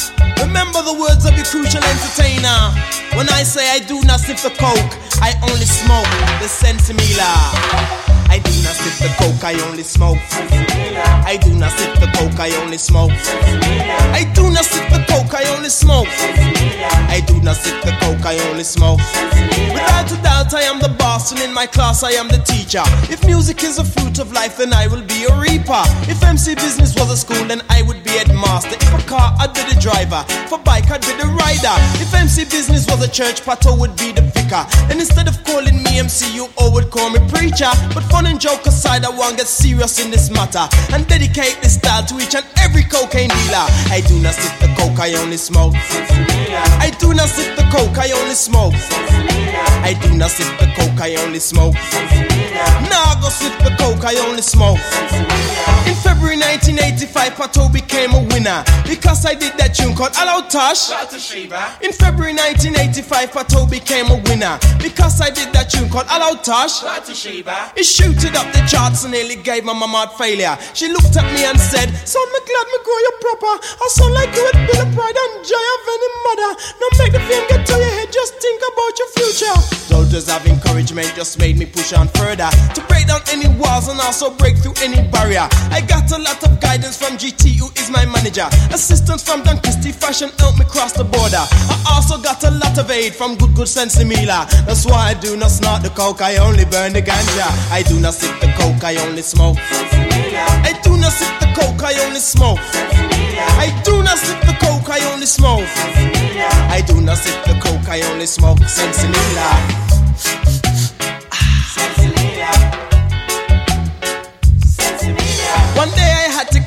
[0.41, 3.00] Remember the words of your crucial entertainer.
[3.17, 6.07] When I say I do not sip the coke, I only smoke
[6.41, 7.91] the sensimilla.
[8.31, 10.19] I do not sip the coke, I only smoke.
[11.27, 13.11] I do not sip the coke, I only smoke.
[13.11, 16.07] I do not sip the coke, I only smoke.
[16.09, 19.01] I do not sip the coke, I only smoke.
[19.75, 22.83] Without a doubt, I am the boss, and in my class, I am the teacher.
[23.11, 25.83] If music is a fruit of life, then I will be a reaper.
[26.07, 28.77] If MC business was a school, then I would be headmaster.
[28.77, 30.25] If a car, I'd be the driver.
[30.45, 31.75] If a bike, I'd be the rider.
[32.03, 34.67] If MC business was a church, Pato would be the vicar.
[34.91, 37.71] And instead of calling me MC, you would call me preacher.
[37.95, 41.59] But fun and joke aside, I want to get serious in this matter and dedicate
[41.63, 43.67] this style to each and every cocaine dealer.
[43.91, 45.75] I do not sip the coke, I only smoke.
[45.75, 48.75] I do not sip the coke, I only smoke.
[49.83, 51.75] I do not sip the coke, I only smoke.
[51.75, 54.79] Nah, I go sip the coke, I only smoke.
[55.89, 60.89] In February 1985, Pato became a winner because I did that tune called Hello Tosh.
[61.85, 66.81] In February 1985, Pato became a winner because I did that tune called Hello Tosh.
[67.77, 70.57] It shooted up the charts and nearly gave my mama heart failure.
[70.73, 73.55] She looked at me and said, Son, me glad me grow you proper.
[73.61, 76.51] I sound like you with Bill of Pride and Joy of any mother.
[76.81, 79.57] Now make the fame get to your head, just think about your future.
[79.93, 84.01] Soldiers of encouragement just made me push on further to break down any walls and
[84.01, 85.45] also break through any barrier.
[85.69, 88.49] I got a lot of guidance from GT, who is my manager.
[88.73, 91.43] Assistance from Don Christie Fashion helped me cross the border.
[91.43, 94.49] I also got a lot of aid from Good Good Sensimilla.
[94.67, 97.49] That's why I do not snort the coke, I only burn the ganja.
[97.71, 99.57] I do not sip the coke, I only smoke.
[99.59, 102.59] I do not sip the coke, I only smoke.
[102.61, 105.65] I do not sip the coke, I only smoke.
[106.71, 108.59] I do not sip the coke, I only smoke.
[108.59, 110.70] Sensimilla.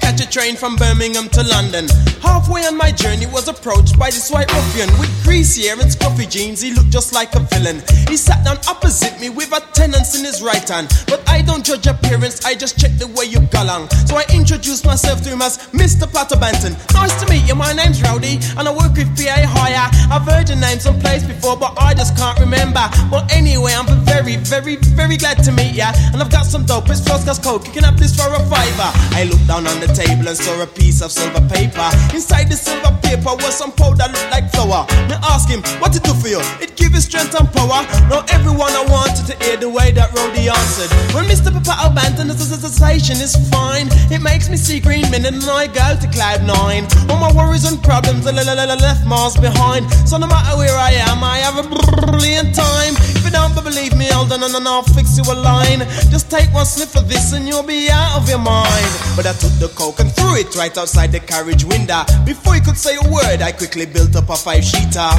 [0.03, 1.87] Catch a train from Birmingham to London.
[2.21, 6.29] Halfway on my journey was approached by this white ruffian with greasy hair and scruffy
[6.29, 6.59] jeans.
[6.59, 7.81] He looked just like a villain.
[8.09, 10.91] He sat down opposite me with a Tennent's in his right hand.
[11.07, 13.89] But I don't judge appearance, I just check the way you go along.
[14.05, 16.03] So I introduced myself to him as Mr.
[16.05, 16.75] Pato Banton.
[16.93, 19.87] Nice to meet you, my name's Rowdy, and I work with PA Hire.
[20.11, 22.83] I've heard your name someplace before, but I just can't remember.
[23.09, 25.93] But anyway, I'm very, very, very glad to meet ya.
[26.11, 27.65] And I've got some dope, it's first class coke.
[27.67, 28.89] You can have this for a fiver.
[29.15, 31.85] I looked down on the table and saw a piece of silver paper.
[32.13, 34.85] Inside the silver paper was some powder looked like flour.
[35.07, 36.41] Me ask him, what it do for you?
[36.59, 37.85] It give you strength and power.
[38.09, 40.89] Now everyone I wanted to hear the way that Rowdy answered.
[41.13, 41.53] When Mr.
[41.53, 43.87] Papa O'Banton, the sensation is fine.
[44.09, 46.89] It makes me see green men and I go to cloud nine.
[47.09, 49.91] All my worries and problems are left miles behind.
[50.09, 52.97] So no matter where I am, I have a brilliant time.
[53.13, 55.79] If you don't believe me, hold on and I'll fix you a line.
[56.09, 58.91] Just take one sniff of this and you'll be out of your mind.
[59.15, 62.03] But I took the and threw it right outside the carriage window.
[62.25, 65.11] Before he could say a word, I quickly built up a five sheeter.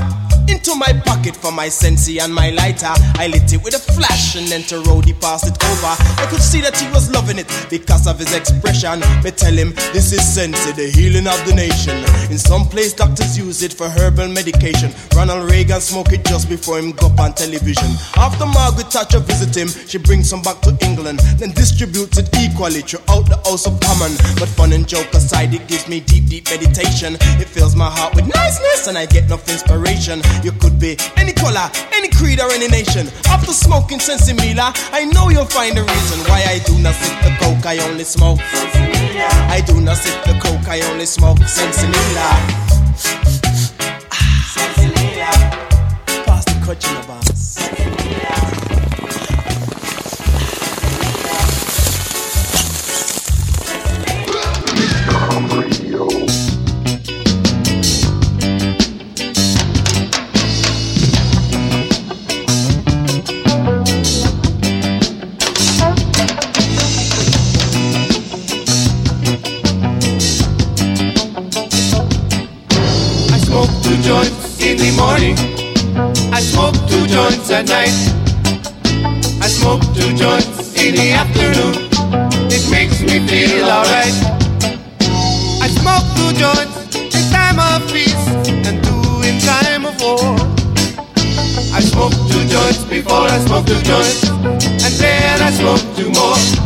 [0.48, 2.92] Into my pocket for my sensi and my lighter.
[3.16, 5.94] I lit it with a flash and then to Rowdy passed it over.
[6.20, 9.00] I could see that he was loving it because of his expression.
[9.22, 11.96] Me tell him this is sensi, the healing of the nation.
[12.30, 14.92] In some place doctors use it for herbal medication.
[15.16, 17.88] Ronald Reagan smoked it just before him go up on television.
[18.16, 22.82] After Margaret Thatcher visit him, she brings him back to England, then distributes it equally
[22.82, 24.12] throughout the House of Common.
[24.38, 27.16] But fun and joke aside, it gives me deep, deep meditation.
[27.42, 30.22] It fills my heart with niceness and I get enough inspiration.
[30.42, 33.08] You could be any color, any creed, or any nation.
[33.26, 37.32] After smoking Sensimilla, I know you'll find a reason why I do not sip the
[37.40, 38.38] coke, I only smoke.
[38.40, 42.28] I do not sip the coke, I only smoke Sensimilla.
[44.10, 44.44] Ah.
[46.26, 47.33] Pass the coach in the boss.
[74.64, 75.36] In the morning.
[76.32, 77.92] I smoke two joints at night.
[79.44, 81.74] I smoke two joints in the afternoon.
[82.48, 84.16] It makes me feel alright.
[85.60, 90.32] I smoke two joints in time of peace and two in time of war.
[91.76, 96.63] I smoke two joints before I smoke two joints, and then I smoke two more.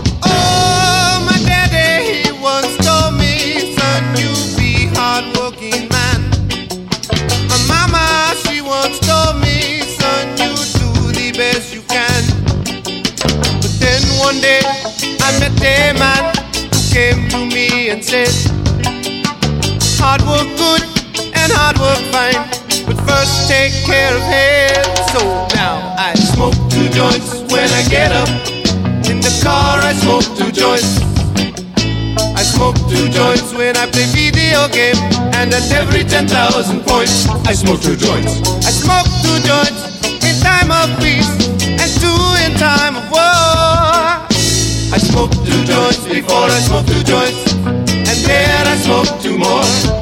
[15.61, 16.33] A man
[16.71, 18.31] who came to me and said,
[19.99, 20.83] Hard work good
[21.35, 22.39] and hard work fine,
[22.87, 25.11] but first take care of health.
[25.11, 25.21] So
[25.59, 28.29] now I smoke two joints when I get up.
[29.11, 31.03] In the car, I smoke two joints.
[32.39, 34.97] I smoke two joints when I play video game,
[35.35, 38.39] and at every 10,000 points, I smoke two joints.
[38.63, 39.83] I smoke two joints
[40.23, 41.29] in time of peace
[41.67, 44.08] and two in time of war.
[44.91, 49.98] I smoke two joints before I smoke two joints, and then I smoke two more.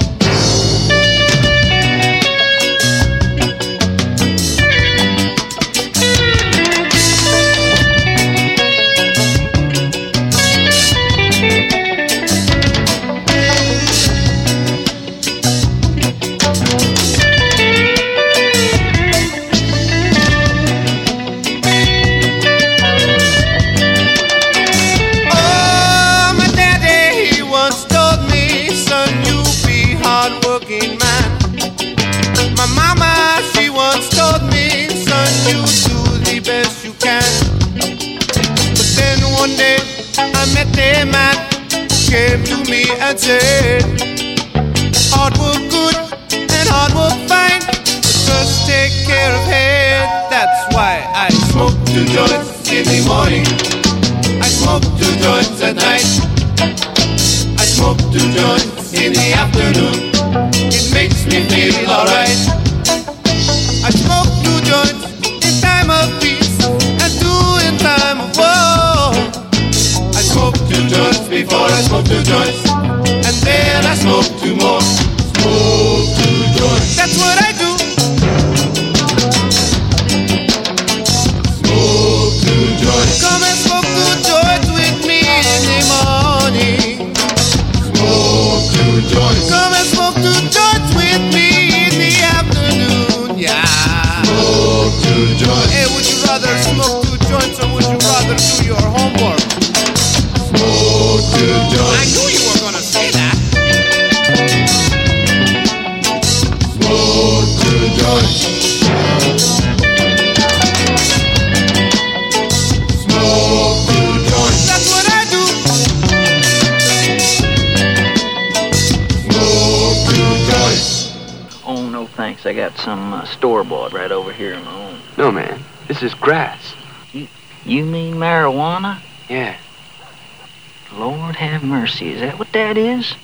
[132.01, 132.14] Have.
[132.14, 133.14] Is that what that is?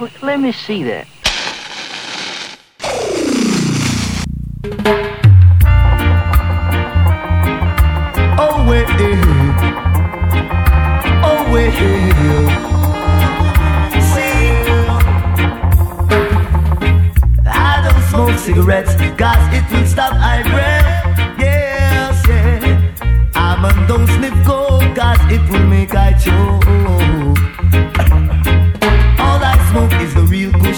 [0.00, 1.06] L- Let me see that.
[8.36, 8.86] Oh, wait.
[11.22, 11.72] Oh, wait.
[14.02, 14.50] See,
[17.46, 21.38] I don't smoke cigarettes, cause it will stop eye breath.
[21.38, 23.30] Yes, yeah.
[23.34, 26.63] I'm a don't sniff coke, cause it will make I choke.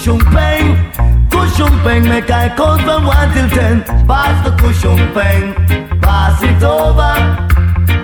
[0.06, 1.28] Cushion pain.
[1.30, 3.82] Cushion pain make I count from 1 till 10.
[4.06, 5.54] Pass the cushion pain,
[6.00, 7.14] pass it over.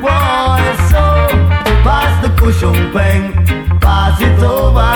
[0.02, 1.04] Boy, so
[1.86, 3.32] pass the cushion pain,
[3.78, 4.92] pass it over.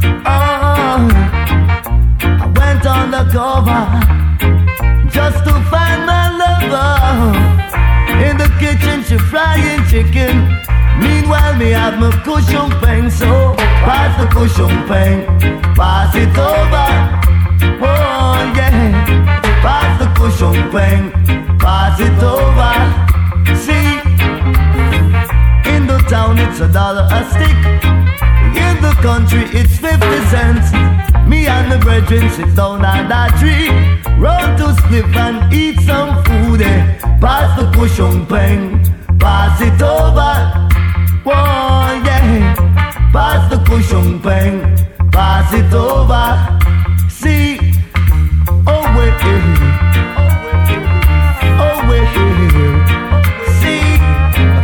[0.00, 1.08] Oh, ah,
[2.22, 3.84] I went on the cover
[5.10, 7.34] just to find my lover.
[8.26, 10.58] In the kitchen, she frying chicken.
[10.98, 13.54] Meanwhile, me have my cushion pain, so
[13.86, 15.26] pass the cushion pain,
[15.74, 16.88] pass it over.
[17.80, 18.92] Oh yeah,
[19.62, 21.12] pass the cushion pain,
[21.58, 22.74] pass it over.
[23.64, 23.88] See,
[25.72, 27.58] in the town it's a dollar a stick.
[28.66, 30.72] In the country it's 50 cents.
[31.28, 33.68] Me and the brethren sit down under a tree.
[34.18, 36.62] Run to sniff and eat some food.
[36.62, 36.98] Eh.
[37.20, 38.80] Pass the cushion pain,
[39.18, 40.67] pass it over.
[41.26, 42.54] Oh yeah,
[43.12, 44.60] pass the cushion pain,
[45.10, 46.26] pass it over.
[47.08, 47.58] See,
[48.66, 49.14] oh wait,
[51.58, 52.08] oh wait.
[53.60, 53.82] See,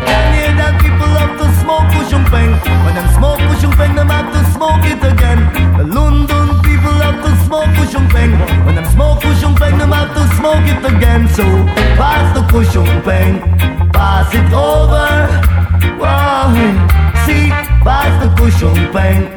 [0.06, 2.52] can hear people love to smoke Kushung Peng.
[2.84, 3.40] When smoke
[3.76, 5.90] Peng, them have to smoke it again.
[5.90, 6.43] London
[7.84, 8.32] Kushung Peng.
[8.64, 11.28] When them smoke Kushung Peng, them have to smoke it again.
[11.28, 11.44] So
[12.00, 13.40] pass the Kushung Peng,
[13.92, 15.28] pass it over.
[16.00, 16.54] Whoa,
[17.26, 17.50] see,
[17.84, 19.28] pass the Kushung Peng,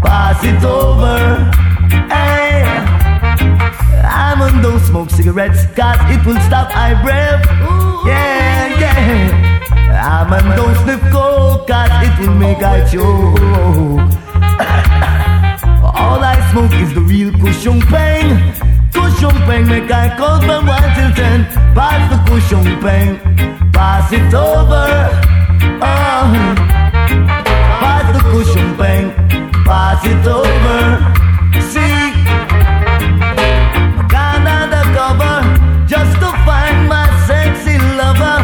[0.00, 1.50] pass it over.
[2.12, 2.64] Hey.
[4.06, 7.46] I'm on don't smoke cigarettes cause it will stop eye breath.
[8.04, 9.50] Yeah, yeah.
[10.04, 13.40] I'm on don't sniff coke cause it will make I choke.
[15.96, 18.28] All I smoke is the real cushion peng.
[18.94, 21.44] Cushion peng make I count from 1 till 10.
[21.74, 23.18] Pass the cushion peng,
[23.72, 24.86] pass it over.
[25.82, 26.30] Oh.
[27.82, 29.06] Pass the cushion peng,
[29.66, 30.80] pass it over.
[31.70, 31.98] See,
[34.14, 35.36] gone undercover
[35.92, 38.38] just to find my sexy lover.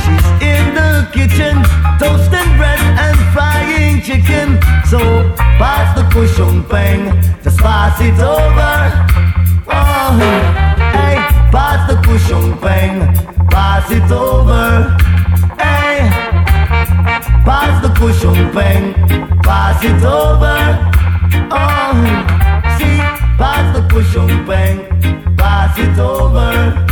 [0.00, 1.54] She's in the kitchen,
[2.00, 4.58] toasting bread and frying chicken.
[4.88, 7.04] So pass the cushion peng,
[7.44, 8.74] just pass it over.
[9.68, 10.18] Oh,
[10.96, 11.14] hey,
[11.54, 12.96] pass the cushion peng,
[13.48, 14.90] pass it over.
[15.62, 16.10] Hey,
[17.46, 18.94] pass the cushion peng,
[19.42, 20.58] pass it over.
[21.60, 21.92] Oh,
[22.76, 22.98] see,
[23.38, 26.91] pass the cushion peng, pass it over.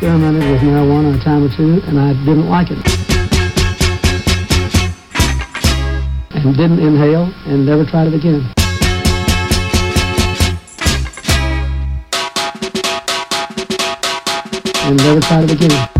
[0.00, 2.78] Experimented with marijuana a time or two, and I didn't like it.
[6.30, 8.50] And didn't inhale, and never tried it again.
[14.86, 15.99] And never tried it again.